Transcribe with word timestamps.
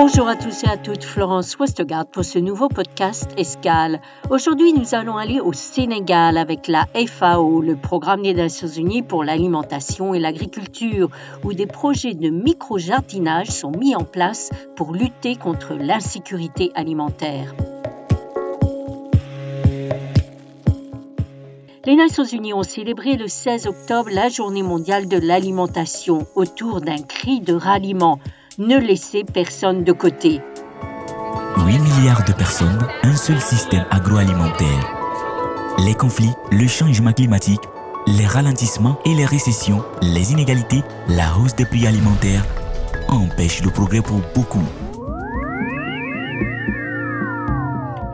Bonjour 0.00 0.28
à 0.28 0.36
tous 0.36 0.62
et 0.62 0.68
à 0.68 0.76
toutes, 0.76 1.02
Florence 1.02 1.58
Westgard 1.58 2.06
pour 2.06 2.24
ce 2.24 2.38
nouveau 2.38 2.68
podcast 2.68 3.32
Escale. 3.36 4.00
Aujourd'hui, 4.30 4.72
nous 4.72 4.94
allons 4.94 5.16
aller 5.16 5.40
au 5.40 5.52
Sénégal 5.52 6.38
avec 6.38 6.68
la 6.68 6.86
FAO, 6.94 7.60
le 7.60 7.74
Programme 7.74 8.22
des 8.22 8.32
Nations 8.32 8.68
Unies 8.68 9.02
pour 9.02 9.24
l'alimentation 9.24 10.14
et 10.14 10.20
l'agriculture, 10.20 11.10
où 11.42 11.52
des 11.52 11.66
projets 11.66 12.14
de 12.14 12.28
micro-jardinage 12.28 13.48
sont 13.48 13.72
mis 13.72 13.96
en 13.96 14.04
place 14.04 14.50
pour 14.76 14.92
lutter 14.92 15.34
contre 15.34 15.74
l'insécurité 15.74 16.70
alimentaire. 16.76 17.52
Les 21.86 21.96
Nations 21.96 22.22
Unies 22.22 22.52
ont 22.52 22.62
célébré 22.62 23.16
le 23.16 23.26
16 23.26 23.66
octobre 23.66 24.10
la 24.12 24.28
journée 24.28 24.62
mondiale 24.62 25.08
de 25.08 25.16
l'alimentation 25.16 26.24
autour 26.36 26.82
d'un 26.82 27.02
cri 27.02 27.40
de 27.40 27.54
ralliement 27.54 28.20
ne 28.58 28.76
laissez 28.76 29.22
personne 29.22 29.84
de 29.84 29.92
côté. 29.92 30.40
8 31.64 31.78
milliards 31.78 32.24
de 32.24 32.32
personnes, 32.32 32.86
un 33.04 33.14
seul 33.14 33.40
système 33.40 33.84
agroalimentaire. 33.90 35.76
Les 35.78 35.94
conflits, 35.94 36.32
le 36.50 36.66
changement 36.66 37.12
climatique, 37.12 37.60
les 38.08 38.26
ralentissements 38.26 38.98
et 39.04 39.14
les 39.14 39.26
récessions, 39.26 39.84
les 40.02 40.32
inégalités, 40.32 40.82
la 41.08 41.38
hausse 41.38 41.54
des 41.54 41.66
prix 41.66 41.86
alimentaires 41.86 42.44
empêchent 43.08 43.62
le 43.62 43.70
progrès 43.70 44.02
pour 44.02 44.20
beaucoup. 44.34 44.64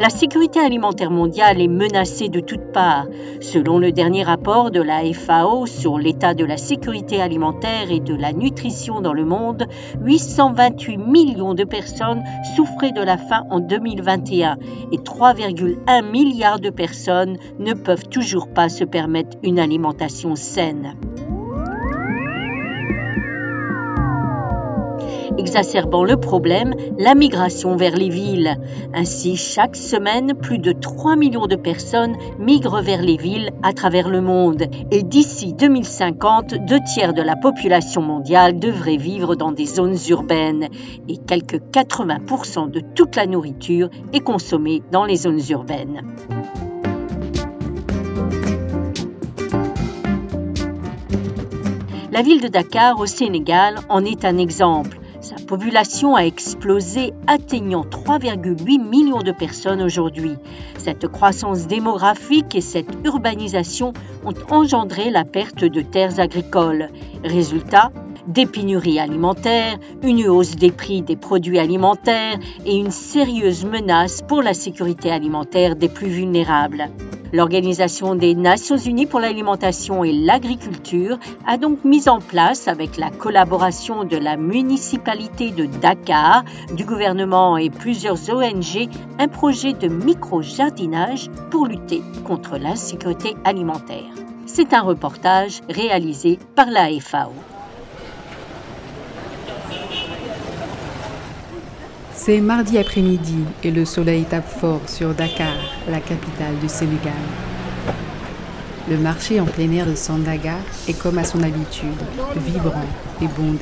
La 0.04 0.10
sécurité 0.10 0.60
alimentaire 0.60 1.10
mondiale 1.10 1.62
est 1.62 1.66
menacée 1.66 2.28
de 2.28 2.40
toutes 2.40 2.72
parts. 2.74 3.06
Selon 3.40 3.78
le 3.78 3.90
dernier 3.90 4.22
rapport 4.22 4.70
de 4.70 4.82
la 4.82 5.00
FAO 5.14 5.64
sur 5.64 5.98
l'état 5.98 6.34
de 6.34 6.45
la 6.45 6.58
sécurité 6.58 7.22
alimentaire 7.22 7.90
et 7.90 8.01
de 8.01 8.14
la 8.14 8.34
nutrition 8.34 9.01
dans 9.01 9.14
le 9.14 9.24
monde, 9.24 9.66
828 10.02 10.98
millions 10.98 11.54
de 11.54 11.64
personnes 11.64 12.23
souffraient 12.54 12.92
de 12.92 13.01
la 13.01 13.16
faim 13.16 13.45
en 13.48 13.60
2021 13.60 14.59
et 14.92 14.98
3,1 14.98 16.04
milliards 16.04 16.60
de 16.60 16.68
personnes 16.68 17.38
ne 17.59 17.73
peuvent 17.73 18.07
toujours 18.07 18.48
pas 18.48 18.68
se 18.68 18.84
permettre 18.84 19.38
une 19.42 19.59
alimentation 19.59 20.36
saine. 20.36 20.98
Exacerbant 25.38 26.04
le 26.04 26.16
problème, 26.16 26.74
la 26.99 27.15
migration 27.15 27.77
vers 27.77 27.96
les 27.96 28.09
villes. 28.09 28.57
Ainsi, 28.93 29.37
chaque 29.37 29.76
semaine, 29.76 30.35
plus 30.35 30.59
de 30.59 30.73
3 30.73 31.16
millions 31.16 31.46
de 31.46 31.57
personnes 31.57 32.16
migrent 32.38 32.82
vers 32.82 33.02
les 33.02 33.16
villes 33.16 33.51
à 33.63 33.73
travers 33.73 34.09
le 34.09 34.21
monde. 34.21 34.65
Et 34.91 35.02
d'ici 35.02 35.54
2050, 35.54 36.54
deux 36.66 36.80
tiers 36.95 37.15
de 37.15 37.23
la 37.23 37.37
population 37.37 38.02
mondiale 38.02 38.59
devrait 38.59 38.96
vivre 38.96 39.35
dans 39.35 39.52
des 39.52 39.66
zones 39.66 39.96
urbaines. 40.09 40.68
Et 41.09 41.16
quelques 41.18 41.60
80% 41.73 42.71
de 42.71 42.80
toute 42.95 43.16
la 43.16 43.26
nourriture 43.26 43.88
est 44.13 44.21
consommée 44.21 44.82
dans 44.93 45.04
les 45.04 45.16
zones 45.16 45.41
urbaines. 45.51 46.02
La 52.15 52.23
ville 52.23 52.41
de 52.41 52.46
Dakar 52.46 53.01
au 53.01 53.07
Sénégal 53.07 53.74
en 53.88 54.04
est 54.04 54.24
un 54.24 54.38
exemple. 54.38 55.01
Sa 55.24 55.36
population 55.36 56.16
a 56.16 56.26
explosé, 56.26 57.14
atteignant 57.26 57.80
3,8 57.80 58.86
millions 58.86 59.22
de 59.22 59.32
personnes 59.32 59.80
aujourd'hui. 59.80 60.36
Cette 60.76 61.08
croissance 61.08 61.66
démographique 61.66 62.54
et 62.54 62.60
cette 62.60 62.90
urbanisation 63.06 63.95
ont 64.26 64.34
engendré 64.50 65.08
la 65.08 65.25
perte 65.25 65.64
de 65.64 65.80
terres 65.80 66.20
agricoles. 66.20 66.91
Résultat, 67.25 67.91
des 68.26 68.44
pénuries 68.44 68.98
alimentaires, 69.00 69.78
une 70.02 70.28
hausse 70.28 70.56
des 70.56 70.70
prix 70.70 71.00
des 71.00 71.16
produits 71.16 71.58
alimentaires 71.58 72.38
et 72.66 72.76
une 72.76 72.90
sérieuse 72.90 73.64
menace 73.64 74.20
pour 74.20 74.42
la 74.42 74.52
sécurité 74.52 75.10
alimentaire 75.10 75.74
des 75.74 75.88
plus 75.88 76.08
vulnérables. 76.08 76.90
L'Organisation 77.34 78.14
des 78.14 78.36
Nations 78.36 78.76
Unies 78.76 79.06
pour 79.06 79.18
l'alimentation 79.18 80.04
et 80.04 80.12
l'agriculture 80.12 81.18
a 81.44 81.56
donc 81.56 81.84
mis 81.84 82.08
en 82.08 82.20
place, 82.20 82.68
avec 82.68 82.96
la 82.96 83.10
collaboration 83.10 84.04
de 84.04 84.16
la 84.16 84.36
municipalité 84.36 85.50
de 85.50 85.66
Dakar, 85.66 86.44
du 86.76 86.84
gouvernement 86.84 87.56
et 87.56 87.70
plusieurs 87.70 88.30
ONG, 88.30 88.88
un 89.18 89.26
projet 89.26 89.72
de 89.72 89.88
micro-jardinage 89.88 91.28
pour 91.50 91.66
lutter 91.66 92.02
contre 92.24 92.56
l'insécurité 92.56 93.34
alimentaire. 93.44 94.14
C'est 94.46 94.72
un 94.72 94.82
reportage 94.82 95.60
réalisé 95.68 96.38
par 96.54 96.70
la 96.70 96.88
FAO. 97.00 97.32
C'est 102.16 102.41
mardi 102.41 102.78
après-midi 102.78 103.44
et 103.64 103.70
le 103.70 103.84
soleil 103.84 104.25
tape 104.25 104.48
fort 104.48 104.80
sur 104.86 105.12
Dakar, 105.14 105.56
la 105.88 105.98
capitale 105.98 106.56
du 106.62 106.69
Sénégal. 106.69 107.12
Le 108.88 108.97
marché 108.98 109.41
en 109.41 109.44
plein 109.44 109.70
air 109.72 109.86
de 109.86 109.94
Sandaga 109.94 110.56
est 110.88 110.98
comme 110.98 111.19
à 111.19 111.25
son 111.25 111.42
habitude, 111.42 111.88
vibrant 112.36 112.86
et 113.20 113.26
bondé. 113.26 113.58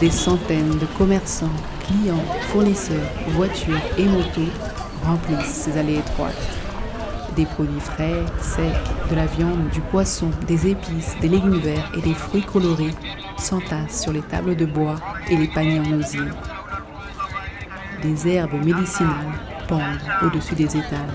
Des 0.00 0.10
centaines 0.10 0.78
de 0.78 0.86
commerçants, 0.98 1.46
clients, 1.86 2.24
fournisseurs, 2.52 3.10
voitures 3.28 3.80
et 3.98 4.04
motos 4.06 4.50
remplissent 5.04 5.52
ces 5.52 5.78
allées 5.78 5.98
étroites. 5.98 6.63
Des 7.36 7.46
produits 7.46 7.80
frais, 7.80 8.22
secs, 8.40 8.62
de 9.10 9.16
la 9.16 9.26
viande, 9.26 9.68
du 9.70 9.80
poisson, 9.80 10.30
des 10.46 10.68
épices, 10.68 11.16
des 11.20 11.28
légumes 11.28 11.58
verts 11.58 11.90
et 11.96 12.00
des 12.00 12.14
fruits 12.14 12.44
colorés 12.44 12.94
s'entassent 13.38 14.02
sur 14.02 14.12
les 14.12 14.22
tables 14.22 14.54
de 14.54 14.66
bois 14.66 14.96
et 15.28 15.36
les 15.36 15.48
paniers 15.48 15.80
en 15.80 15.98
osier. 15.98 16.20
Des 18.02 18.28
herbes 18.28 18.64
médicinales 18.64 19.32
pendent 19.66 19.82
au-dessus 20.22 20.54
des 20.54 20.76
étals. 20.76 21.10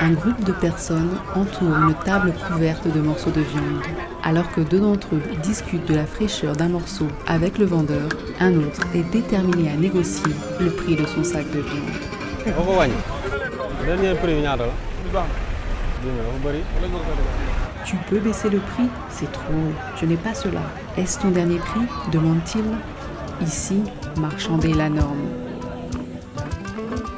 Un 0.00 0.12
groupe 0.12 0.44
de 0.44 0.52
personnes 0.52 1.18
entoure 1.34 1.76
une 1.76 1.94
table 2.04 2.32
couverte 2.46 2.86
de 2.86 3.00
morceaux 3.00 3.30
de 3.30 3.40
viande. 3.40 3.82
Alors 4.22 4.50
que 4.52 4.60
deux 4.60 4.80
d'entre 4.80 5.14
eux 5.14 5.22
discutent 5.42 5.88
de 5.88 5.94
la 5.94 6.06
fraîcheur 6.06 6.54
d'un 6.54 6.68
morceau 6.68 7.08
avec 7.26 7.58
le 7.58 7.66
vendeur, 7.66 8.08
un 8.38 8.54
autre 8.54 8.82
est 8.94 9.10
déterminé 9.10 9.70
à 9.70 9.76
négocier 9.76 10.32
le 10.60 10.70
prix 10.70 10.94
de 10.94 11.06
son 11.06 11.24
sac 11.24 11.50
de 11.50 11.60
viande. 11.60 12.09
Tu 17.84 17.96
peux 18.08 18.18
baisser 18.18 18.50
le 18.50 18.58
prix 18.58 18.88
C'est 19.08 19.30
trop. 19.32 19.52
Je 20.00 20.06
n'ai 20.06 20.16
pas 20.16 20.34
cela. 20.34 20.60
Est-ce 20.96 21.20
ton 21.20 21.30
dernier 21.30 21.58
prix? 21.58 21.80
demande-t-il. 22.12 22.64
Ici, 23.46 23.82
marchander 24.18 24.74
la 24.74 24.88
norme. 24.88 25.18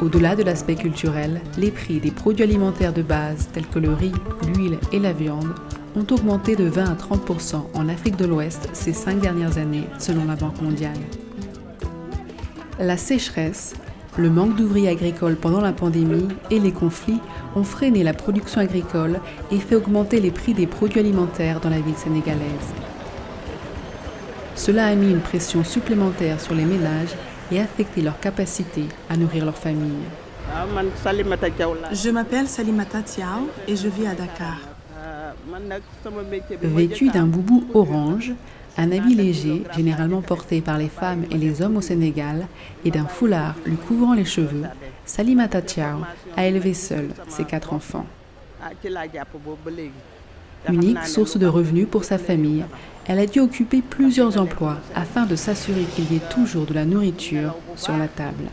Au-delà 0.00 0.34
de 0.34 0.42
l'aspect 0.42 0.74
culturel, 0.74 1.40
les 1.58 1.70
prix 1.70 2.00
des 2.00 2.10
produits 2.10 2.42
alimentaires 2.42 2.92
de 2.92 3.02
base 3.02 3.48
tels 3.52 3.66
que 3.66 3.78
le 3.78 3.92
riz, 3.92 4.12
l'huile 4.48 4.78
et 4.92 4.98
la 4.98 5.12
viande 5.12 5.54
ont 5.94 6.06
augmenté 6.12 6.56
de 6.56 6.64
20 6.64 6.84
à 6.84 6.94
30% 6.94 7.54
en 7.74 7.88
Afrique 7.88 8.16
de 8.16 8.24
l'Ouest 8.24 8.68
ces 8.72 8.92
cinq 8.92 9.20
dernières 9.20 9.58
années, 9.58 9.88
selon 9.98 10.24
la 10.24 10.34
Banque 10.36 10.60
mondiale. 10.60 10.98
La 12.78 12.96
sécheresse, 12.96 13.74
le 14.18 14.28
manque 14.28 14.56
d'ouvriers 14.56 14.90
agricoles 14.90 15.36
pendant 15.36 15.60
la 15.60 15.72
pandémie 15.72 16.28
et 16.50 16.58
les 16.60 16.72
conflits 16.72 17.20
ont 17.56 17.64
freiné 17.64 18.02
la 18.02 18.12
production 18.12 18.60
agricole 18.60 19.20
et 19.50 19.58
fait 19.58 19.74
augmenter 19.74 20.20
les 20.20 20.30
prix 20.30 20.52
des 20.52 20.66
produits 20.66 21.00
alimentaires 21.00 21.60
dans 21.60 21.70
la 21.70 21.80
ville 21.80 21.96
sénégalaise. 21.96 22.74
Cela 24.54 24.86
a 24.86 24.94
mis 24.94 25.10
une 25.10 25.20
pression 25.20 25.64
supplémentaire 25.64 26.40
sur 26.40 26.54
les 26.54 26.64
ménages 26.66 27.14
et 27.50 27.58
affecté 27.58 28.02
leur 28.02 28.20
capacité 28.20 28.84
à 29.08 29.16
nourrir 29.16 29.46
leur 29.46 29.56
famille. 29.56 30.04
Je 31.92 32.10
m'appelle 32.10 32.46
Salimata 32.46 33.02
Tiao 33.02 33.48
et 33.66 33.76
je 33.76 33.88
vis 33.88 34.06
à 34.06 34.14
Dakar. 34.14 34.58
Vêtu 36.62 37.08
d'un 37.08 37.26
boubou 37.26 37.64
orange, 37.74 38.32
un 38.76 38.92
habit 38.92 39.14
léger, 39.14 39.64
généralement 39.76 40.22
porté 40.22 40.60
par 40.60 40.78
les 40.78 40.88
femmes 40.88 41.24
et 41.30 41.38
les 41.38 41.62
hommes 41.62 41.76
au 41.76 41.80
Sénégal, 41.80 42.46
et 42.84 42.90
d'un 42.90 43.06
foulard 43.06 43.54
lui 43.66 43.76
couvrant 43.76 44.14
les 44.14 44.24
cheveux, 44.24 44.64
Salimata 45.04 45.62
Tiao 45.62 45.98
a 46.36 46.46
élevé 46.46 46.74
seule 46.74 47.10
ses 47.28 47.44
quatre 47.44 47.72
enfants. 47.72 48.06
Unique 50.68 51.04
source 51.04 51.36
de 51.36 51.46
revenus 51.46 51.88
pour 51.90 52.04
sa 52.04 52.18
famille, 52.18 52.64
elle 53.06 53.18
a 53.18 53.26
dû 53.26 53.40
occuper 53.40 53.82
plusieurs 53.82 54.40
emplois 54.40 54.78
afin 54.94 55.26
de 55.26 55.34
s'assurer 55.34 55.84
qu'il 55.94 56.12
y 56.12 56.16
ait 56.16 56.28
toujours 56.30 56.66
de 56.66 56.74
la 56.74 56.84
nourriture 56.84 57.56
sur 57.76 57.96
la 57.96 58.08
table. 58.08 58.44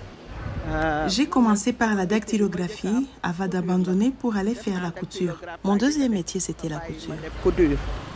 J'ai 1.08 1.26
commencé 1.26 1.74
par 1.74 1.96
la 1.96 2.06
dactylographie 2.06 3.08
avant 3.24 3.48
d'abandonner 3.48 4.12
pour 4.12 4.36
aller 4.36 4.54
faire 4.54 4.82
la 4.84 4.92
couture. 4.92 5.40
Mon 5.64 5.76
deuxième 5.78 6.12
métier, 6.12 6.40
c'était 6.40 6.70
la 6.70 6.80
couture. 6.80 7.16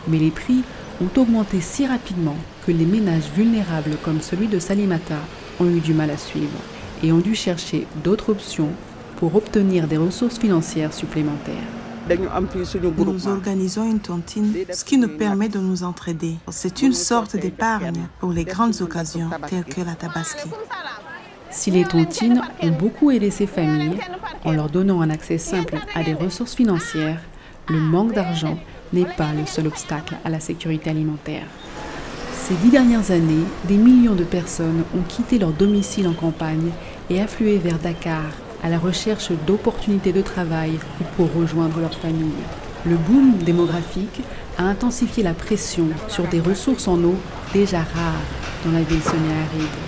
Mais 0.06 0.18
les 0.18 0.30
prix 0.30 0.62
ont 1.00 1.20
augmenté 1.20 1.60
si 1.60 1.86
rapidement 1.86 2.36
que 2.66 2.72
les 2.72 2.84
ménages 2.84 3.30
vulnérables 3.34 3.96
comme 4.04 4.20
celui 4.20 4.48
de 4.48 4.58
Salimata 4.58 5.18
ont 5.60 5.66
eu 5.66 5.80
du 5.80 5.94
mal 5.94 6.10
à 6.10 6.16
suivre 6.16 6.58
et 7.02 7.12
ont 7.12 7.18
dû 7.18 7.34
chercher 7.34 7.86
d'autres 8.02 8.30
options 8.30 8.70
pour 9.16 9.34
obtenir 9.34 9.86
des 9.86 9.96
ressources 9.96 10.38
financières 10.38 10.92
supplémentaires. 10.92 11.54
Nous 12.08 13.28
organisons 13.28 13.90
une 13.90 14.00
tontine, 14.00 14.52
ce 14.72 14.84
qui 14.84 14.98
nous 14.98 15.08
permet 15.08 15.48
de 15.48 15.58
nous 15.58 15.84
entraider. 15.84 16.34
C'est 16.50 16.82
une 16.82 16.92
sorte 16.92 17.36
d'épargne 17.36 18.08
pour 18.20 18.32
les 18.32 18.44
grandes 18.44 18.80
occasions 18.82 19.30
telles 19.48 19.64
que 19.64 19.80
la 19.80 19.94
Tabaski. 19.94 20.50
Si 21.50 21.70
les 21.70 21.84
tontines 21.84 22.42
ont 22.60 22.70
beaucoup 22.70 23.10
aidé 23.10 23.30
ces 23.30 23.46
familles 23.46 23.98
en 24.44 24.52
leur 24.52 24.68
donnant 24.68 25.00
un 25.00 25.08
accès 25.08 25.38
simple 25.38 25.78
à 25.94 26.02
des 26.02 26.12
ressources 26.12 26.54
financières, 26.54 27.20
le 27.68 27.80
manque 27.80 28.12
d'argent 28.12 28.58
n'est 28.94 29.04
pas 29.16 29.32
le 29.32 29.44
seul 29.46 29.66
obstacle 29.66 30.14
à 30.24 30.30
la 30.30 30.40
sécurité 30.40 30.90
alimentaire. 30.90 31.46
Ces 32.46 32.54
dix 32.54 32.70
dernières 32.70 33.10
années, 33.10 33.44
des 33.64 33.76
millions 33.76 34.14
de 34.14 34.24
personnes 34.24 34.84
ont 34.94 35.02
quitté 35.08 35.38
leur 35.38 35.52
domicile 35.52 36.06
en 36.08 36.12
campagne 36.12 36.70
et 37.10 37.20
afflué 37.20 37.58
vers 37.58 37.78
Dakar 37.78 38.30
à 38.62 38.68
la 38.68 38.78
recherche 38.78 39.30
d'opportunités 39.46 40.12
de 40.12 40.22
travail 40.22 40.78
ou 41.00 41.04
pour 41.16 41.32
rejoindre 41.34 41.80
leur 41.80 41.94
famille. 41.94 42.42
Le 42.86 42.96
boom 42.96 43.38
démographique 43.38 44.20
a 44.58 44.64
intensifié 44.64 45.22
la 45.22 45.34
pression 45.34 45.88
sur 46.08 46.26
des 46.28 46.40
ressources 46.40 46.86
en 46.86 47.02
eau 47.02 47.16
déjà 47.52 47.78
rares 47.78 48.28
dans 48.64 48.72
la 48.72 48.82
ville 48.82 49.02
semi-aride 49.02 49.78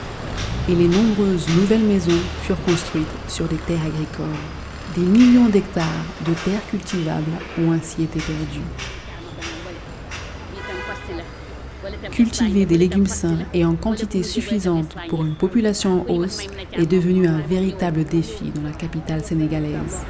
et 0.68 0.74
les 0.74 0.88
nombreuses 0.88 1.46
nouvelles 1.56 1.84
maisons 1.84 2.20
furent 2.42 2.62
construites 2.64 3.06
sur 3.28 3.46
des 3.46 3.56
terres 3.56 3.84
agricoles. 3.86 4.26
Des 4.96 5.02
millions 5.02 5.48
d'hectares 5.48 6.04
de 6.26 6.32
terres 6.32 6.66
cultivables 6.70 7.24
ont 7.60 7.72
ainsi 7.72 8.02
été 8.02 8.18
perdus. 8.18 8.95
Cultiver 12.10 12.64
des 12.66 12.78
légumes 12.78 13.06
sains 13.06 13.38
et 13.54 13.64
en 13.64 13.74
quantité 13.74 14.22
suffisante 14.22 14.94
pour 15.08 15.24
une 15.24 15.34
population 15.34 16.04
en 16.08 16.12
hausse 16.12 16.46
est 16.72 16.86
devenu 16.86 17.28
un 17.28 17.38
véritable 17.40 18.04
défi 18.04 18.50
dans 18.54 18.62
la 18.62 18.72
capitale 18.72 19.22
sénégalaise. 19.22 20.04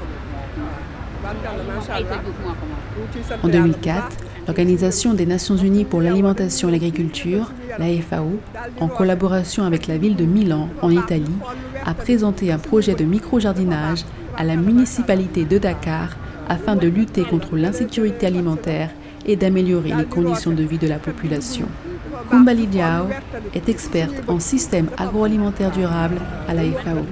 En 3.42 3.48
2004, 3.48 4.16
l'Organisation 4.46 5.14
des 5.14 5.26
Nations 5.26 5.56
Unies 5.56 5.84
pour 5.84 6.00
l'alimentation 6.00 6.68
et 6.68 6.72
l'agriculture, 6.72 7.52
la 7.78 7.86
FAO, 8.00 8.38
en 8.80 8.88
collaboration 8.88 9.64
avec 9.64 9.86
la 9.86 9.98
ville 9.98 10.16
de 10.16 10.24
Milan, 10.24 10.68
en 10.82 10.90
Italie, 10.90 11.24
a 11.84 11.94
présenté 11.94 12.52
un 12.52 12.58
projet 12.58 12.94
de 12.94 13.04
micro-jardinage 13.04 14.04
à 14.36 14.44
la 14.44 14.56
municipalité 14.56 15.44
de 15.44 15.58
Dakar 15.58 16.16
afin 16.48 16.76
de 16.76 16.86
lutter 16.86 17.24
contre 17.24 17.56
l'insécurité 17.56 18.26
alimentaire 18.26 18.90
et 19.26 19.36
d'améliorer 19.36 19.92
les 19.92 20.04
conditions 20.06 20.52
de 20.52 20.62
vie 20.62 20.78
de 20.78 20.86
la 20.88 20.98
population. 20.98 21.68
Kumbali 22.30 22.66
Diao 22.66 23.06
est 23.54 23.68
experte 23.68 24.14
en 24.28 24.40
système 24.40 24.88
agroalimentaire 24.96 25.70
durable 25.70 26.18
à 26.48 26.54
la 26.54 26.62
FAO. 26.62 27.04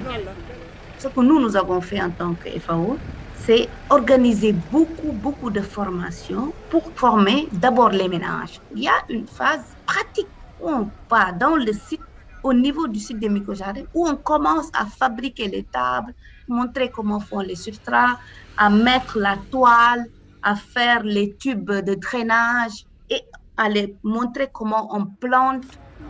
Ce 0.97 1.07
que 1.09 1.19
nous, 1.21 1.39
nous 1.39 1.55
avons 1.55 1.81
fait 1.81 2.01
en 2.01 2.09
tant 2.09 2.33
que 2.33 2.49
FAO, 2.59 2.97
c'est 3.45 3.67
organiser 3.89 4.53
beaucoup, 4.71 5.11
beaucoup 5.11 5.51
de 5.51 5.61
formations 5.61 6.51
pour 6.69 6.89
former 6.95 7.47
d'abord 7.51 7.89
les 7.89 8.07
ménages. 8.07 8.59
Il 8.75 8.83
y 8.83 8.87
a 8.87 9.03
une 9.09 9.27
phase 9.27 9.63
pratique 9.85 10.27
où 10.61 10.69
on 10.69 10.89
part 11.07 11.33
dans 11.33 11.55
le 11.55 11.71
site, 11.73 12.01
au 12.41 12.53
niveau 12.53 12.87
du 12.87 12.99
site 12.99 13.19
des 13.19 13.29
microjardins, 13.29 13.83
où 13.93 14.07
on 14.07 14.15
commence 14.15 14.69
à 14.73 14.85
fabriquer 14.85 15.47
les 15.47 15.63
tables, 15.63 16.13
montrer 16.47 16.89
comment 16.89 17.19
font 17.19 17.39
les 17.39 17.55
substrats, 17.55 18.17
à 18.57 18.69
mettre 18.69 19.19
la 19.19 19.35
toile, 19.51 20.05
à 20.45 20.55
faire 20.55 21.03
les 21.03 21.33
tubes 21.33 21.71
de 21.71 21.95
drainage 21.95 22.85
et 23.09 23.23
à 23.57 23.67
les 23.67 23.95
montrer 24.03 24.47
comment 24.53 24.95
on 24.95 25.05
plante, 25.05 25.65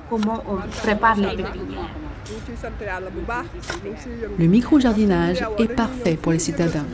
comment 0.10 0.44
on 0.48 0.58
prépare 0.84 1.16
les 1.16 1.30
pépinières. 1.30 1.96
Le 4.38 4.48
micro-jardinage 4.48 5.46
est 5.58 5.74
parfait 5.74 6.16
pour 6.16 6.32
les 6.32 6.40
citadins, 6.40 6.86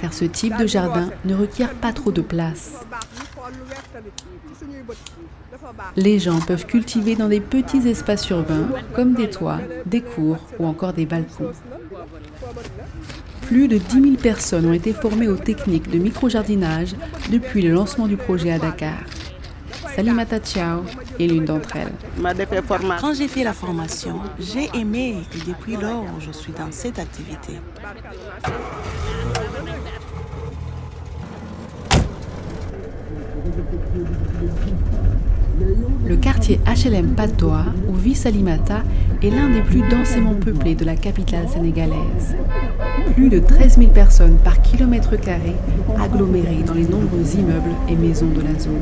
car 0.00 0.12
ce 0.12 0.24
type 0.24 0.56
de 0.56 0.66
jardin 0.66 1.10
ne 1.24 1.34
requiert 1.34 1.74
pas 1.74 1.92
trop 1.92 2.10
de 2.10 2.22
place. 2.22 2.80
Les 5.96 6.18
gens 6.18 6.40
peuvent 6.40 6.66
cultiver 6.66 7.16
dans 7.16 7.28
des 7.28 7.40
petits 7.40 7.86
espaces 7.88 8.28
urbains, 8.30 8.68
comme 8.94 9.14
des 9.14 9.30
toits, 9.30 9.60
des 9.86 10.00
cours 10.00 10.38
ou 10.58 10.66
encore 10.66 10.94
des 10.94 11.06
balcons. 11.06 11.52
Plus 13.48 13.66
de 13.66 13.78
10 13.78 14.02
000 14.02 14.04
personnes 14.22 14.66
ont 14.66 14.74
été 14.74 14.92
formées 14.92 15.26
aux 15.26 15.36
techniques 15.36 15.90
de 15.90 15.96
micro-jardinage 15.96 16.94
depuis 17.32 17.62
le 17.62 17.72
lancement 17.72 18.06
du 18.06 18.18
projet 18.18 18.50
à 18.50 18.58
Dakar. 18.58 18.98
Salimata 19.96 20.38
Chiao 20.38 20.82
est 21.18 21.26
l'une 21.26 21.46
d'entre 21.46 21.76
elles. 21.76 21.92
Quand 23.00 23.14
j'ai 23.14 23.26
fait 23.26 23.44
la 23.44 23.54
formation, 23.54 24.16
j'ai 24.38 24.68
aimé 24.78 25.16
et 25.34 25.50
depuis 25.50 25.76
lors, 25.76 26.04
je 26.20 26.30
suis 26.30 26.52
dans 26.52 26.70
cette 26.70 26.98
activité. 26.98 27.54
Le 36.04 36.16
quartier 36.16 36.60
HLM 36.66 37.14
Patois, 37.14 37.64
où 37.88 37.94
vit 37.94 38.14
Salimata, 38.14 38.82
est 39.22 39.30
l'un 39.30 39.48
des 39.48 39.62
plus 39.62 39.82
densément 39.88 40.34
peuplés 40.34 40.74
de 40.74 40.84
la 40.84 40.96
capitale 40.96 41.48
sénégalaise. 41.48 42.36
Plus 43.06 43.28
de 43.28 43.38
13 43.38 43.78
000 43.78 43.90
personnes 43.90 44.38
par 44.38 44.60
kilomètre 44.62 45.16
carré 45.16 45.54
agglomérées 46.00 46.62
dans 46.62 46.74
les 46.74 46.86
nombreux 46.86 47.34
immeubles 47.34 47.74
et 47.88 47.96
maisons 47.96 48.28
de 48.28 48.40
la 48.40 48.58
zone. 48.58 48.80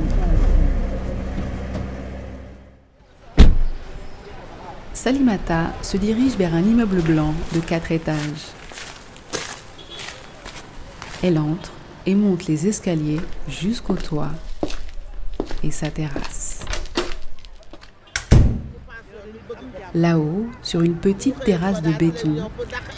Salimata 4.92 5.72
se 5.82 5.96
dirige 5.96 6.36
vers 6.36 6.54
un 6.54 6.62
immeuble 6.62 7.00
blanc 7.00 7.32
de 7.54 7.60
4 7.60 7.92
étages. 7.92 8.16
Elle 11.22 11.38
entre 11.38 11.72
et 12.06 12.14
monte 12.14 12.46
les 12.46 12.66
escaliers 12.66 13.20
jusqu'au 13.48 13.94
toit 13.94 14.30
et 15.62 15.70
sa 15.70 15.90
terrasse. 15.90 16.35
Là-haut, 19.96 20.44
sur 20.60 20.82
une 20.82 20.94
petite 20.94 21.40
terrasse 21.40 21.80
de 21.80 21.90
béton, 21.90 22.50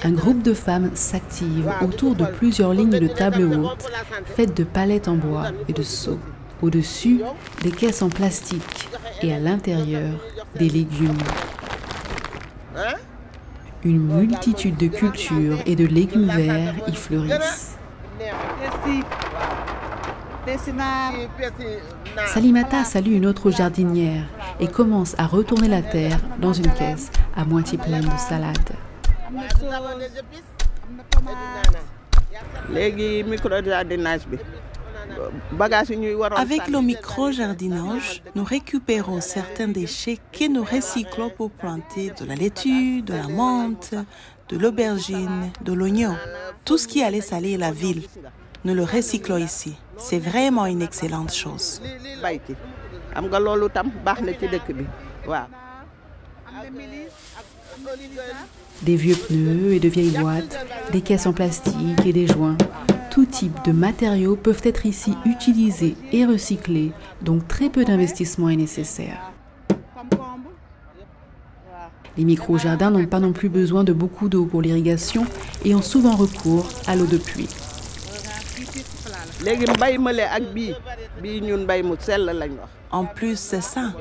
un 0.03 0.11
groupe 0.11 0.43
de 0.43 0.53
femmes 0.53 0.91
s'active 0.95 1.71
autour 1.81 2.17
de 2.17 2.25
plusieurs 2.25 2.75
lignes 2.75 2.99
de 2.99 3.07
tables 3.07 3.55
hautes 3.55 3.87
faites 4.25 4.57
de 4.57 4.65
palettes 4.65 5.07
en 5.07 5.15
bois 5.15 5.53
et 5.69 5.73
de 5.73 5.85
seaux. 5.85 6.19
Au-dessus, 6.61 7.21
des 7.63 7.71
caisses 7.71 8.03
en 8.03 8.09
plastique 8.09 8.89
et 9.23 9.33
à 9.33 9.39
l'intérieur, 9.39 10.13
des 10.57 10.69
légumes. 10.69 11.17
Une 13.85 14.01
multitude 14.01 14.77
de 14.77 14.89
cultures 14.89 15.59
et 15.67 15.77
de 15.77 15.87
légumes 15.87 16.27
verts 16.27 16.75
y 16.89 16.97
fleurissent. 16.97 17.77
Salimata 22.27 22.83
salue 22.83 23.13
une 23.13 23.27
autre 23.27 23.53
jardinière 23.53 24.25
et 24.61 24.69
commence 24.69 25.15
à 25.19 25.27
retourner 25.27 25.69
la 25.69 25.83
terre 25.83 26.19
dans 26.41 26.53
une 26.53 26.73
caisse 26.73 27.11
à 27.37 27.45
moitié 27.45 27.79
pleine 27.79 28.05
de 28.05 28.19
salade. 28.19 28.57
Avec 36.37 36.69
le 36.69 36.81
micro-jardinage, 36.81 38.23
nous 38.35 38.45
récupérons 38.45 39.21
certains 39.21 39.69
déchets 39.69 40.19
que 40.33 40.49
nous 40.49 40.65
recyclons 40.65 41.31
pour 41.31 41.51
planter 41.51 42.13
de 42.19 42.25
la 42.25 42.35
laitue, 42.35 43.03
de 43.03 43.15
la 43.15 43.29
menthe, 43.29 43.95
de 44.49 44.57
l'aubergine, 44.57 45.51
de 45.63 45.73
l'oignon. 45.73 46.17
Tout 46.65 46.79
ce 46.79 46.87
qui 46.87 47.03
allait 47.03 47.21
salir 47.21 47.59
la 47.59 47.73
ville, 47.73 48.03
nous 48.65 48.75
le 48.75 48.85
recyclons 48.85 49.39
ici. 49.39 49.77
C'est 49.97 50.19
vraiment 50.19 50.67
une 50.67 50.83
excellente 50.83 51.33
chose. 51.33 51.81
Des 58.83 58.97
vieux 58.97 59.17
pneus 59.17 59.73
et 59.73 59.81
de 59.81 59.89
vieilles 59.89 60.17
boîtes, 60.17 60.67
des 60.93 61.01
caisses 61.01 61.27
en 61.27 61.33
plastique 61.33 62.07
et 62.07 62.13
des 62.13 62.27
joints. 62.27 62.57
Tout 63.11 63.27
type 63.27 63.65
de 63.65 63.73
matériaux 63.73 64.37
peuvent 64.37 64.61
être 64.63 64.87
ici 64.87 65.15
utilisés 65.25 65.97
et 66.13 66.25
recyclés, 66.25 66.93
donc 67.23 67.49
très 67.49 67.69
peu 67.69 67.85
d'investissement 67.85 68.49
est 68.49 68.57
nécessaire. 68.57 69.33
Les 72.17 72.25
micro-jardins 72.25 72.91
n'ont 72.91 73.07
pas 73.07 73.21
non 73.21 73.33
plus 73.33 73.49
besoin 73.49 73.85
de 73.85 73.93
beaucoup 73.93 74.29
d'eau 74.29 74.45
pour 74.45 74.63
l'irrigation 74.63 75.25
et 75.65 75.75
ont 75.75 75.83
souvent 75.83 76.17
recours 76.17 76.69
à 76.87 76.97
l'eau 76.97 77.07
de 77.07 77.17
pluie. 77.17 77.49
En 82.91 83.05
plus, 83.05 83.39
c'est 83.39 83.61
ça. 83.61 83.93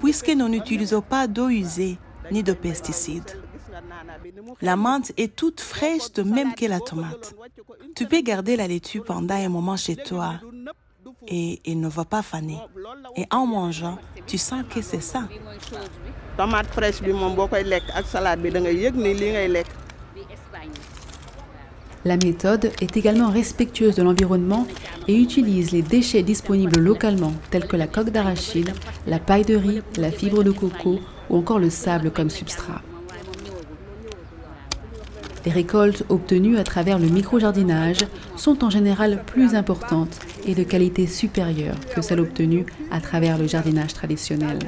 Puisque 0.00 0.28
nous 0.28 0.48
n'utilisons 0.48 1.00
pas 1.02 1.26
d'eau 1.26 1.48
usée 1.48 1.98
ni 2.30 2.42
de 2.42 2.52
pesticides. 2.52 3.38
La 4.60 4.76
menthe 4.76 5.12
est 5.16 5.34
toute 5.34 5.60
fraîche 5.60 6.12
de 6.12 6.22
même 6.22 6.54
que 6.54 6.66
la 6.66 6.80
tomate. 6.80 7.34
Tu 7.96 8.06
peux 8.06 8.20
garder 8.20 8.56
la 8.56 8.66
laitue 8.66 9.00
pendant 9.00 9.34
un 9.34 9.48
moment 9.48 9.76
chez 9.76 9.96
toi 9.96 10.34
et 11.26 11.60
il 11.64 11.80
ne 11.80 11.88
va 11.88 12.04
pas 12.04 12.22
faner. 12.22 12.58
Et 13.16 13.26
en 13.30 13.46
mangeant, 13.46 13.98
tu 14.26 14.38
sens 14.38 14.64
que 14.68 14.80
c'est 14.82 15.02
ça. 15.02 15.24
tomate 16.36 16.66
fraîche 16.68 17.00
salade 18.06 18.40
La 22.06 22.16
méthode 22.16 22.72
est 22.80 22.96
également 22.96 23.28
respectueuse 23.28 23.94
de 23.94 24.02
l'environnement 24.02 24.66
et 25.06 25.14
utilise 25.14 25.70
les 25.70 25.82
déchets 25.82 26.22
disponibles 26.22 26.78
localement 26.78 27.34
tels 27.50 27.66
que 27.66 27.76
la 27.76 27.86
coque 27.86 28.08
d'arachide, 28.08 28.72
la 29.06 29.18
paille 29.18 29.44
de 29.44 29.54
riz, 29.54 29.82
la 29.98 30.10
fibre 30.10 30.42
de 30.42 30.50
coco 30.50 30.98
ou 31.28 31.36
encore 31.36 31.58
le 31.58 31.68
sable 31.68 32.10
comme 32.10 32.30
substrat. 32.30 32.80
Les 35.44 35.52
récoltes 35.52 36.04
obtenues 36.08 36.56
à 36.56 36.64
travers 36.64 36.98
le 36.98 37.08
micro-jardinage 37.08 38.06
sont 38.36 38.64
en 38.64 38.70
général 38.70 39.22
plus 39.26 39.54
importantes 39.54 40.18
et 40.46 40.54
de 40.54 40.62
qualité 40.62 41.06
supérieure 41.06 41.76
que 41.94 42.00
celles 42.00 42.20
obtenues 42.20 42.66
à 42.90 43.00
travers 43.00 43.36
le 43.36 43.46
jardinage 43.46 43.92
traditionnel. 43.92 44.58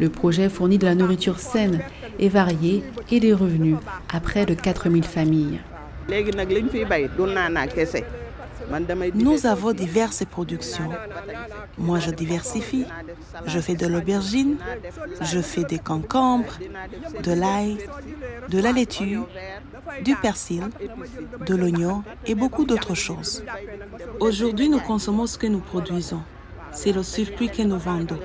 Le 0.00 0.08
projet 0.08 0.48
fournit 0.48 0.78
de 0.78 0.86
la 0.86 0.94
nourriture 0.94 1.38
saine 1.38 1.80
et 2.18 2.28
variée 2.28 2.82
et 3.10 3.20
des 3.20 3.32
revenus 3.32 3.76
à 4.12 4.20
près 4.20 4.46
de 4.46 4.54
4000 4.54 5.04
familles. 5.04 5.60
Nous 9.14 9.46
avons 9.46 9.72
diverses 9.72 10.24
productions. 10.24 10.90
Moi, 11.76 11.98
je 11.98 12.10
diversifie. 12.10 12.86
Je 13.46 13.58
fais 13.60 13.74
de 13.74 13.86
l'aubergine, 13.86 14.56
je 15.20 15.40
fais 15.40 15.64
des 15.64 15.78
concombres, 15.78 16.58
de 17.22 17.32
l'ail, 17.32 17.78
de 18.48 18.58
la 18.60 18.72
laitue, 18.72 19.20
du 20.04 20.16
persil, 20.16 20.64
de 21.46 21.54
l'oignon 21.54 22.02
et 22.26 22.34
beaucoup 22.34 22.64
d'autres 22.64 22.94
choses. 22.94 23.44
Aujourd'hui, 24.20 24.68
nous 24.68 24.80
consommons 24.80 25.26
ce 25.26 25.38
que 25.38 25.46
nous 25.46 25.60
produisons. 25.60 26.22
C'est 26.72 26.92
le 26.92 27.02
surplus 27.02 27.48
que 27.48 27.62
nous 27.62 27.78
vendons. 27.78 28.18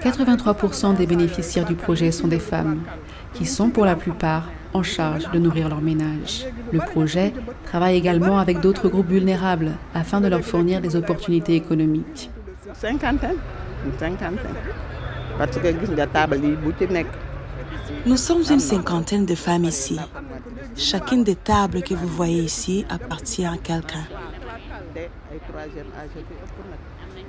83% 0.00 0.96
des 0.96 1.06
bénéficiaires 1.06 1.64
du 1.64 1.74
projet 1.74 2.10
sont 2.10 2.28
des 2.28 2.38
femmes, 2.38 2.82
qui 3.34 3.46
sont 3.46 3.70
pour 3.70 3.84
la 3.84 3.96
plupart 3.96 4.50
en 4.74 4.82
charge 4.82 5.30
de 5.30 5.38
nourrir 5.38 5.68
leur 5.68 5.80
ménage. 5.80 6.46
Le 6.72 6.78
projet 6.78 7.32
travaille 7.66 7.96
également 7.96 8.38
avec 8.38 8.60
d'autres 8.60 8.88
groupes 8.88 9.08
vulnérables 9.08 9.72
afin 9.94 10.20
de 10.20 10.28
leur 10.28 10.42
fournir 10.42 10.80
des 10.80 10.96
opportunités 10.96 11.54
économiques. 11.54 12.30
Nous 18.06 18.16
sommes 18.16 18.42
une 18.50 18.60
cinquantaine 18.60 19.26
de 19.26 19.34
femmes 19.34 19.64
ici. 19.64 19.98
Chacune 20.76 21.24
des 21.24 21.36
tables 21.36 21.82
que 21.82 21.94
vous 21.94 22.08
voyez 22.08 22.42
ici 22.42 22.84
appartient 22.88 23.44
à 23.44 23.56
quelqu'un. 23.56 24.06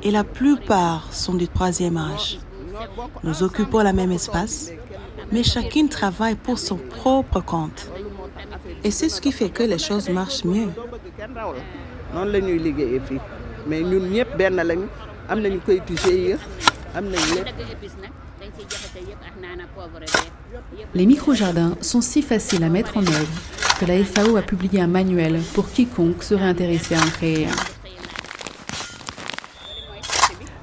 Et 0.01 0.11
la 0.11 0.23
plupart 0.23 1.13
sont 1.13 1.33
du 1.33 1.47
troisième 1.47 1.97
âge. 1.97 2.39
Nous 3.23 3.43
occupons 3.43 3.79
la 3.79 3.93
même 3.93 4.11
espace, 4.11 4.71
mais 5.31 5.43
chacune 5.43 5.89
travaille 5.89 6.35
pour 6.35 6.59
son 6.59 6.77
propre 6.77 7.41
compte. 7.41 7.89
Et 8.83 8.91
c'est 8.91 9.09
ce 9.09 9.21
qui 9.21 9.31
fait 9.31 9.49
que 9.49 9.63
les 9.63 9.79
choses 9.79 10.09
marchent 10.09 10.43
mieux. 10.43 10.69
Les 20.93 21.05
micro-jardins 21.05 21.75
sont 21.81 22.01
si 22.01 22.21
faciles 22.21 22.63
à 22.63 22.69
mettre 22.69 22.97
en 22.97 23.01
œuvre 23.01 23.41
que 23.79 23.85
la 23.85 24.03
FAO 24.03 24.37
a 24.37 24.41
publié 24.41 24.81
un 24.81 24.87
manuel 24.87 25.41
pour 25.53 25.69
quiconque 25.71 26.23
serait 26.23 26.45
intéressé 26.45 26.95
à 26.95 26.99
en 26.99 27.09
créer 27.09 27.47
un. 27.47 27.73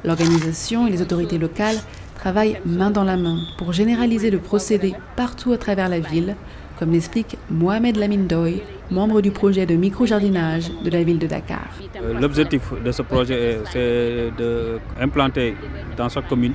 L'organisation 0.04 0.86
et 0.86 0.90
les 0.90 1.02
autorités 1.02 1.38
locales 1.38 1.78
travaillent 2.20 2.60
main 2.66 2.90
dans 2.90 3.04
la 3.04 3.16
main 3.16 3.38
pour 3.56 3.72
généraliser 3.72 4.30
le 4.30 4.38
procédé 4.38 4.94
partout 5.16 5.52
à 5.52 5.58
travers 5.58 5.88
la 5.88 6.00
ville, 6.00 6.36
comme 6.78 6.92
l'explique 6.92 7.38
Mohamed 7.50 7.96
Lamine 7.96 8.26
Doy, 8.26 8.60
membre 8.90 9.22
du 9.22 9.30
projet 9.30 9.64
de 9.64 9.74
micro-jardinage 9.74 10.70
de 10.84 10.90
la 10.90 11.02
ville 11.02 11.18
de 11.18 11.26
Dakar. 11.26 11.68
Euh, 11.96 12.20
l'objectif 12.20 12.62
de 12.84 12.92
ce 12.92 13.00
projet, 13.02 13.60
c'est 13.72 14.30
d'implanter 14.38 15.56
dans 15.96 16.10
chaque 16.10 16.28
commune 16.28 16.52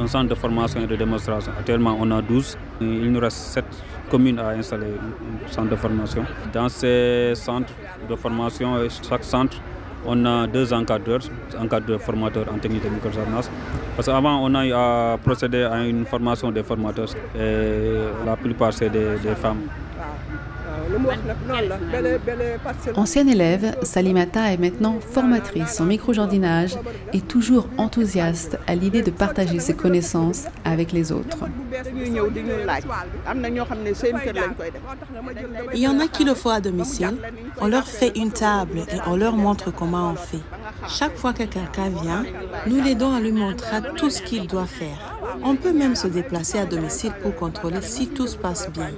un 0.00 0.08
centre 0.08 0.28
de 0.30 0.34
formation 0.34 0.80
et 0.82 0.88
de 0.88 0.96
démonstration. 0.96 1.52
Actuellement, 1.60 1.96
on 2.00 2.10
a 2.10 2.20
12. 2.20 2.58
Il 2.80 3.12
nous 3.12 3.20
reste 3.20 3.36
7 3.36 3.64
communes 4.10 4.40
à 4.40 4.48
installer 4.48 4.86
un 5.44 5.52
centre 5.52 5.70
de 5.70 5.76
formation. 5.76 6.24
Dans 6.52 6.68
ces 6.68 7.34
centres 7.36 7.72
de 8.10 8.16
formation, 8.16 8.70
chaque 9.08 9.22
centre, 9.22 9.58
on 10.06 10.24
a 10.26 10.46
deux 10.46 10.72
encadreurs, 10.72 11.22
encadreurs 11.60 12.00
formateurs 12.00 12.46
en 12.52 12.58
technique 12.58 12.84
de 12.84 12.88
microservices. 12.90 13.50
Parce 13.96 14.08
qu'avant, 14.08 14.42
on 14.42 14.54
a 14.54 15.16
procéder 15.18 15.62
à 15.62 15.84
une 15.84 16.04
formation 16.04 16.50
des 16.50 16.62
formateurs. 16.62 17.08
Et 17.38 17.98
la 18.26 18.36
plupart, 18.36 18.72
c'est 18.72 18.90
des 18.90 19.34
femmes. 19.36 19.62
Ancienne 22.96 23.28
élève, 23.28 23.76
Salimata 23.82 24.52
est 24.52 24.56
maintenant 24.56 24.98
formatrice 25.00 25.80
en 25.80 25.84
micro-jardinage 25.84 26.76
et 27.12 27.20
toujours 27.20 27.68
enthousiaste 27.78 28.58
à 28.66 28.74
l'idée 28.74 29.02
de 29.02 29.10
partager 29.10 29.58
ses 29.60 29.74
connaissances 29.74 30.44
avec 30.64 30.92
les 30.92 31.12
autres. 31.12 31.44
Il 35.72 35.80
y 35.80 35.88
en 35.88 36.00
a 36.00 36.08
qui 36.08 36.24
le 36.24 36.34
font 36.34 36.50
à 36.50 36.60
domicile. 36.60 37.16
On 37.60 37.66
leur 37.66 37.86
fait 37.86 38.12
une 38.16 38.30
table 38.30 38.80
et 38.92 38.98
on 39.06 39.16
leur 39.16 39.36
montre 39.36 39.72
comment 39.72 40.12
on 40.12 40.16
fait. 40.16 40.42
Chaque 40.88 41.16
fois 41.16 41.32
que 41.32 41.44
quelqu'un 41.44 41.88
vient, 42.02 42.24
nous 42.66 42.82
l'aidons 42.82 43.12
à 43.12 43.20
lui 43.20 43.32
montrer 43.32 43.78
tout 43.96 44.10
ce 44.10 44.22
qu'il 44.22 44.46
doit 44.46 44.66
faire. 44.66 45.13
On 45.42 45.56
peut 45.56 45.72
même 45.72 45.94
se 45.96 46.06
déplacer 46.06 46.58
à 46.58 46.66
domicile 46.66 47.12
pour 47.22 47.34
contrôler 47.34 47.80
si 47.82 48.08
tout 48.08 48.26
se 48.26 48.36
passe 48.36 48.68
bien. 48.70 48.90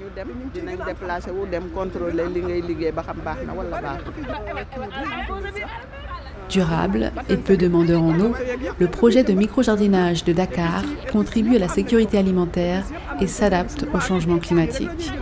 Durable 6.49 7.13
et 7.29 7.37
peu 7.37 7.57
demandeur 7.57 8.03
en 8.03 8.19
eau, 8.21 8.33
le 8.79 8.87
projet 8.89 9.25
de 9.25 9.33
micro-jardinage 9.33 10.25
de 10.25 10.33
Dakar 10.33 10.83
contribue 11.13 11.57
à 11.57 11.59
la 11.59 11.69
sécurité 11.69 12.19
alimentaire 12.19 12.85
et 13.21 13.27
s'adapte 13.27 13.87
au 13.93 14.01
changement 14.01 14.39
climatique. 14.39 15.13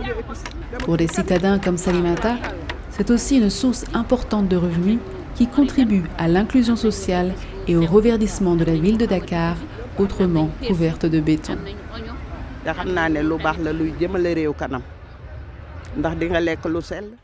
Pour 0.79 0.97
des 0.97 1.07
citadins 1.07 1.57
comme 1.59 1.77
Salimata, 1.77 2.35
c'est 2.91 3.09
aussi 3.09 3.37
une 3.37 3.49
source 3.49 3.85
importante 3.93 4.47
de 4.47 4.55
revenus 4.55 4.99
qui 5.35 5.47
contribue 5.47 6.03
à 6.17 6.27
l'inclusion 6.27 6.75
sociale 6.75 7.33
et 7.67 7.75
au 7.75 7.85
reverdissement 7.85 8.55
de 8.55 8.63
la 8.63 8.75
ville 8.75 8.97
de 8.97 9.05
Dakar, 9.05 9.55
autrement 9.97 10.49
couverte 10.67 11.05
de 11.05 11.19
béton. 11.19 11.57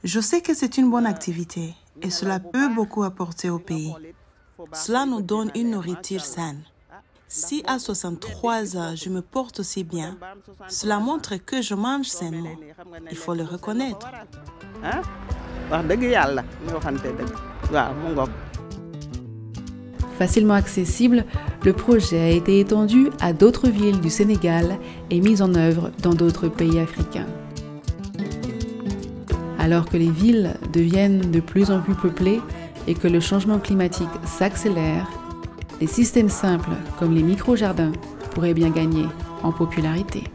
Je 0.03 0.19
sais 0.19 0.41
que 0.41 0.53
c'est 0.53 0.77
une 0.77 0.89
bonne 0.89 1.05
activité 1.05 1.73
et 2.01 2.09
cela 2.09 2.39
peut 2.39 2.69
beaucoup 2.73 3.03
apporter 3.03 3.49
au 3.49 3.59
pays. 3.59 3.93
Cela 4.73 5.05
nous 5.05 5.21
donne 5.21 5.51
une 5.55 5.71
nourriture 5.71 6.21
saine. 6.21 6.63
Si 7.27 7.63
à 7.65 7.79
63 7.79 8.77
ans 8.77 8.95
je 8.95 9.09
me 9.09 9.21
porte 9.21 9.61
aussi 9.61 9.83
bien, 9.83 10.17
cela 10.67 10.99
montre 10.99 11.37
que 11.37 11.61
je 11.61 11.73
mange 11.73 12.07
sainement. 12.07 12.55
Il 13.09 13.17
faut 13.17 13.33
le 13.33 13.43
reconnaître. 13.43 14.07
Facilement 20.21 20.53
accessible, 20.53 21.25
le 21.65 21.73
projet 21.73 22.19
a 22.19 22.29
été 22.29 22.59
étendu 22.59 23.09
à 23.21 23.33
d'autres 23.33 23.69
villes 23.69 23.99
du 24.01 24.11
Sénégal 24.11 24.77
et 25.09 25.19
mis 25.19 25.41
en 25.41 25.55
œuvre 25.55 25.89
dans 26.03 26.13
d'autres 26.13 26.47
pays 26.47 26.77
africains. 26.77 27.25
Alors 29.57 29.89
que 29.89 29.97
les 29.97 30.11
villes 30.11 30.53
deviennent 30.73 31.31
de 31.31 31.39
plus 31.39 31.71
en 31.71 31.81
plus 31.81 31.95
peuplées 31.95 32.39
et 32.87 32.93
que 32.93 33.07
le 33.07 33.19
changement 33.19 33.57
climatique 33.57 34.09
s'accélère, 34.23 35.09
des 35.79 35.87
systèmes 35.87 36.29
simples 36.29 36.69
comme 36.99 37.15
les 37.15 37.23
micro-jardins 37.23 37.93
pourraient 38.35 38.53
bien 38.53 38.69
gagner 38.69 39.07
en 39.41 39.51
popularité. 39.51 40.25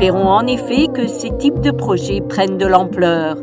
Espérons 0.00 0.30
en 0.30 0.46
effet 0.46 0.86
que 0.86 1.06
ces 1.06 1.36
types 1.36 1.60
de 1.60 1.70
projets 1.72 2.22
prennent 2.22 2.56
de 2.56 2.64
l'ampleur. 2.64 3.36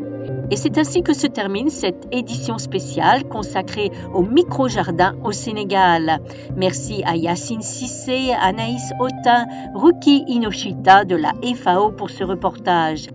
Et 0.49 0.55
c'est 0.55 0.79
ainsi 0.79 1.03
que 1.03 1.13
se 1.13 1.27
termine 1.27 1.69
cette 1.69 2.07
édition 2.11 2.57
spéciale 2.57 3.25
consacrée 3.25 3.91
au 4.11 4.23
micro-jardin 4.23 5.13
au 5.23 5.31
Sénégal. 5.31 6.17
Merci 6.55 7.03
à 7.05 7.15
Yacine 7.15 7.61
Sissé, 7.61 8.31
Anaïs 8.41 8.91
Autin, 8.99 9.45
Ruki 9.75 10.23
Inoshita 10.27 11.05
de 11.05 11.15
la 11.15 11.33
FAO 11.55 11.91
pour 11.91 12.09
ce 12.09 12.23
reportage. 12.23 13.05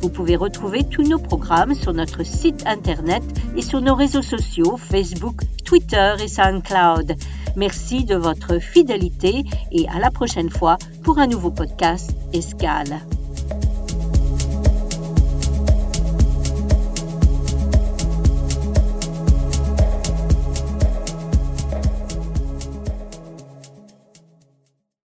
Vous 0.00 0.10
pouvez 0.10 0.36
retrouver 0.36 0.84
tous 0.84 1.02
nos 1.02 1.18
programmes 1.18 1.74
sur 1.74 1.92
notre 1.92 2.24
site 2.24 2.66
internet 2.66 3.22
et 3.56 3.62
sur 3.62 3.80
nos 3.80 3.94
réseaux 3.94 4.22
sociaux 4.22 4.76
Facebook, 4.76 5.40
Twitter 5.64 6.14
et 6.22 6.28
SoundCloud. 6.28 7.16
Merci 7.56 8.04
de 8.04 8.16
votre 8.16 8.58
fidélité 8.58 9.44
et 9.72 9.88
à 9.88 9.98
la 9.98 10.10
prochaine 10.10 10.50
fois 10.50 10.76
pour 11.02 11.18
un 11.18 11.26
nouveau 11.26 11.50
podcast 11.50 12.14
Escale. 12.32 13.00